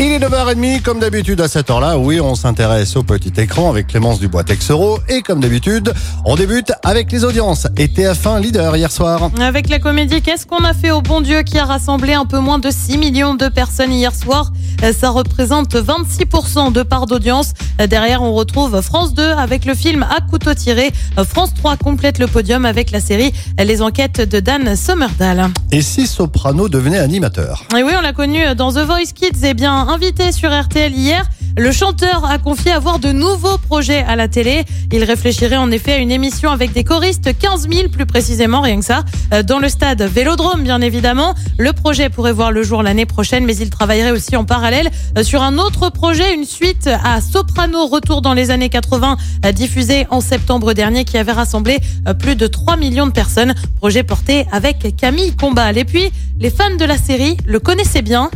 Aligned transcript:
Il 0.00 0.06
est 0.10 0.18
9h30, 0.18 0.82
comme 0.82 0.98
d'habitude 0.98 1.40
à 1.40 1.46
cette 1.46 1.70
heure-là, 1.70 1.96
oui, 1.98 2.20
on 2.20 2.34
s'intéresse 2.34 2.96
au 2.96 3.04
petit 3.04 3.32
écran 3.40 3.70
avec 3.70 3.86
Clémence 3.86 4.18
Dubois-Texero. 4.18 4.98
Et 5.08 5.22
comme 5.22 5.38
d'habitude, 5.38 5.94
on 6.24 6.34
débute 6.34 6.72
avec 6.82 7.12
les 7.12 7.24
audiences. 7.24 7.68
Et 7.76 7.86
TF1 7.86 8.40
leader 8.42 8.74
hier 8.76 8.90
soir. 8.90 9.30
Avec 9.40 9.68
la 9.68 9.78
comédie 9.78 10.20
Qu'est-ce 10.20 10.46
qu'on 10.46 10.64
a 10.64 10.74
fait 10.74 10.90
au 10.90 11.00
bon 11.00 11.20
Dieu 11.20 11.42
qui 11.42 11.58
a 11.60 11.64
rassemblé 11.64 12.12
un 12.12 12.26
peu 12.26 12.40
moins 12.40 12.58
de 12.58 12.72
6 12.72 12.98
millions 12.98 13.34
de 13.34 13.46
personnes 13.46 13.92
hier 13.92 14.12
soir? 14.12 14.50
Euh, 14.82 14.92
Ça 14.92 15.10
représente 15.10 15.72
26% 15.76 16.72
de 16.72 16.82
part 16.82 17.06
d'audience. 17.06 17.52
Euh, 17.80 17.86
Derrière, 17.86 18.20
on 18.20 18.32
retrouve 18.34 18.80
France 18.82 19.14
2 19.14 19.22
avec 19.30 19.64
le 19.64 19.74
film 19.76 20.04
À 20.10 20.20
couteau 20.28 20.54
tiré. 20.54 20.90
Euh, 21.18 21.24
France 21.24 21.50
3 21.54 21.76
complète 21.76 22.18
le 22.18 22.26
podium 22.26 22.64
avec 22.64 22.90
la 22.90 23.00
série 23.00 23.32
Les 23.64 23.80
enquêtes 23.80 24.20
de 24.28 24.40
Dan 24.40 24.74
Sommerdahl. 24.74 25.50
Et 25.70 25.82
si 25.82 26.08
Soprano 26.08 26.68
devenait 26.68 26.98
animateur 26.98 27.62
Et 27.78 27.84
oui, 27.84 27.92
on 27.96 28.00
l'a 28.00 28.12
connu 28.12 28.40
dans 28.56 28.72
The 28.72 28.78
Voice 28.84 29.12
Kids. 29.14 29.38
Eh 29.44 29.54
bien, 29.54 29.83
invité 29.88 30.32
sur 30.32 30.50
RTL 30.50 30.92
hier, 30.92 31.24
le 31.56 31.70
chanteur 31.70 32.24
a 32.24 32.38
confié 32.38 32.72
avoir 32.72 32.98
de 32.98 33.12
nouveaux 33.12 33.58
projets 33.58 34.02
à 34.02 34.16
la 34.16 34.26
télé. 34.26 34.64
Il 34.92 35.04
réfléchirait 35.04 35.56
en 35.56 35.70
effet 35.70 35.92
à 35.92 35.98
une 35.98 36.10
émission 36.10 36.50
avec 36.50 36.72
des 36.72 36.82
choristes, 36.82 37.30
15 37.38 37.68
000 37.70 37.88
plus 37.90 38.06
précisément, 38.06 38.60
rien 38.60 38.80
que 38.80 38.84
ça, 38.84 39.04
euh, 39.32 39.44
dans 39.44 39.60
le 39.60 39.68
stade 39.68 40.02
Vélodrome, 40.02 40.64
bien 40.64 40.80
évidemment. 40.80 41.34
Le 41.56 41.72
projet 41.72 42.08
pourrait 42.08 42.32
voir 42.32 42.50
le 42.50 42.64
jour 42.64 42.82
l'année 42.82 43.06
prochaine, 43.06 43.44
mais 43.44 43.56
il 43.56 43.70
travaillerait 43.70 44.10
aussi 44.10 44.34
en 44.34 44.44
parallèle 44.44 44.90
euh, 45.16 45.22
sur 45.22 45.42
un 45.42 45.58
autre 45.58 45.90
projet, 45.90 46.34
une 46.34 46.44
suite 46.44 46.88
à 47.04 47.20
Soprano, 47.20 47.86
retour 47.86 48.20
dans 48.20 48.34
les 48.34 48.50
années 48.50 48.68
80, 48.68 49.16
euh, 49.46 49.52
diffusé 49.52 50.08
en 50.10 50.20
septembre 50.20 50.72
dernier, 50.72 51.04
qui 51.04 51.18
avait 51.18 51.32
rassemblé 51.32 51.78
plus 52.18 52.34
de 52.34 52.48
3 52.48 52.76
millions 52.76 53.06
de 53.06 53.12
personnes. 53.12 53.54
Projet 53.76 54.02
porté 54.02 54.46
avec 54.50 54.96
Camille 54.96 55.36
Combal. 55.36 55.78
Et 55.78 55.84
puis, 55.84 56.10
les 56.40 56.50
fans 56.50 56.74
de 56.76 56.84
la 56.84 56.98
série 56.98 57.36
le 57.46 57.60
connaissaient 57.60 58.02
bien. 58.02 58.30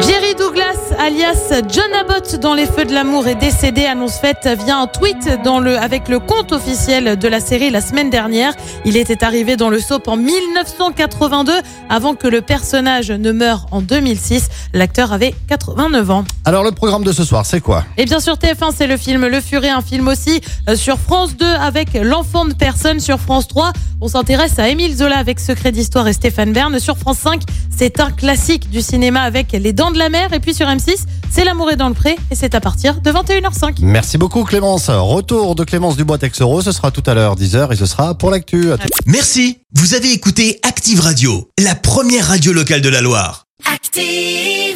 Jerry 0.00 0.34
Douglas, 0.34 0.94
alias 0.98 1.52
John 1.68 1.92
Abbott 1.92 2.36
dans 2.36 2.54
Les 2.54 2.64
Feux 2.64 2.86
de 2.86 2.94
l'amour, 2.94 3.28
est 3.28 3.34
décédé. 3.34 3.84
Annonce 3.84 4.18
faite 4.18 4.48
via 4.64 4.78
un 4.78 4.86
tweet 4.86 5.42
dans 5.44 5.60
le, 5.60 5.76
avec 5.76 6.08
le 6.08 6.18
compte 6.18 6.52
officiel 6.52 7.18
de 7.18 7.28
la 7.28 7.40
série 7.40 7.70
la 7.70 7.82
semaine 7.82 8.08
dernière. 8.08 8.54
Il 8.86 8.96
était 8.96 9.22
arrivé 9.22 9.56
dans 9.56 9.68
le 9.68 9.78
soap 9.78 10.08
en 10.08 10.16
1982, 10.16 11.52
avant 11.90 12.14
que 12.14 12.26
le 12.26 12.40
personnage 12.40 13.10
ne 13.10 13.32
meure 13.32 13.66
en 13.70 13.82
2006. 13.82 14.48
L'acteur 14.72 15.12
avait 15.12 15.34
89 15.48 16.10
ans. 16.10 16.24
Alors 16.44 16.64
le 16.64 16.72
programme 16.72 17.04
de 17.04 17.12
ce 17.12 17.24
soir, 17.24 17.46
c'est 17.46 17.60
quoi? 17.60 17.84
Et 17.96 18.04
bien 18.04 18.18
sûr 18.18 18.34
TF1, 18.34 18.72
c'est 18.76 18.88
le 18.88 18.96
film 18.96 19.26
Le 19.26 19.40
Furet, 19.40 19.68
un 19.70 19.80
film 19.80 20.08
aussi 20.08 20.40
euh, 20.68 20.74
sur 20.74 20.98
France 20.98 21.36
2 21.36 21.46
avec 21.46 21.90
L'enfant 21.94 22.44
de 22.46 22.54
personne. 22.54 22.98
Sur 22.98 23.20
France 23.20 23.46
3, 23.46 23.72
on 24.00 24.08
s'intéresse 24.08 24.58
à 24.58 24.68
Émile 24.68 24.96
Zola 24.96 25.18
avec 25.18 25.38
Secret 25.38 25.70
d'Histoire 25.70 26.08
et 26.08 26.12
Stéphane 26.12 26.52
Bern. 26.52 26.76
Sur 26.80 26.98
France 26.98 27.18
5, 27.18 27.42
c'est 27.76 28.00
un 28.00 28.10
classique 28.10 28.70
du 28.70 28.82
cinéma 28.82 29.20
avec 29.22 29.52
Les 29.52 29.72
Dents 29.72 29.92
de 29.92 29.98
la 29.98 30.08
Mer. 30.08 30.32
Et 30.32 30.40
puis 30.40 30.52
sur 30.52 30.66
M6, 30.66 31.04
c'est 31.30 31.44
L'amour 31.44 31.70
est 31.70 31.76
dans 31.76 31.88
le 31.88 31.94
pré 31.94 32.16
et 32.32 32.34
c'est 32.34 32.56
à 32.56 32.60
partir 32.60 33.00
de 33.00 33.10
21h05. 33.12 33.76
Merci 33.82 34.18
beaucoup 34.18 34.42
Clémence. 34.42 34.88
Retour 34.90 35.54
de 35.54 35.62
Clémence 35.62 35.96
Dubois-Texero, 35.96 36.60
ce 36.60 36.72
sera 36.72 36.90
tout 36.90 37.04
à 37.06 37.14
l'heure 37.14 37.36
10h 37.36 37.72
et 37.72 37.76
ce 37.76 37.86
sera 37.86 38.14
pour 38.18 38.30
l'actu. 38.32 38.72
À 38.72 38.78
tout- 38.78 38.88
Merci, 39.06 39.58
vous 39.74 39.94
avez 39.94 40.12
écouté 40.12 40.58
Active 40.64 40.98
Radio, 41.00 41.48
la 41.60 41.76
première 41.76 42.26
radio 42.26 42.52
locale 42.52 42.80
de 42.80 42.88
la 42.88 43.00
Loire. 43.00 43.44
Active. 43.72 44.71